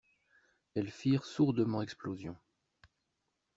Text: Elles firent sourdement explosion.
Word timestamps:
Elles 0.73 0.89
firent 0.89 1.25
sourdement 1.25 1.83
explosion. 1.83 2.35